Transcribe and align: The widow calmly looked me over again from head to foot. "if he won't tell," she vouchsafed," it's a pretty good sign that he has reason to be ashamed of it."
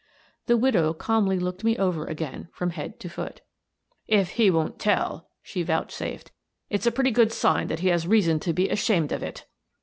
The 0.47 0.57
widow 0.57 0.93
calmly 0.93 1.37
looked 1.37 1.63
me 1.63 1.77
over 1.77 2.05
again 2.07 2.47
from 2.53 2.71
head 2.71 2.99
to 3.01 3.07
foot. 3.07 3.41
"if 4.07 4.29
he 4.31 4.49
won't 4.49 4.79
tell," 4.79 5.29
she 5.43 5.61
vouchsafed," 5.61 6.31
it's 6.71 6.87
a 6.87 6.91
pretty 6.91 7.11
good 7.11 7.31
sign 7.31 7.67
that 7.67 7.81
he 7.81 7.89
has 7.89 8.07
reason 8.07 8.39
to 8.39 8.51
be 8.51 8.67
ashamed 8.67 9.11
of 9.11 9.21
it." 9.21 9.45